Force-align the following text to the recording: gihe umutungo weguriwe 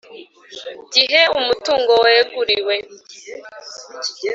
gihe 0.93 1.21
umutungo 1.39 1.91
weguriwe 2.05 2.75